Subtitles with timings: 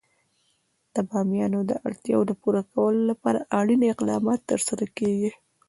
[0.95, 5.31] د بامیان د اړتیاوو پوره کولو لپاره اړین اقدامات ترسره کېږي.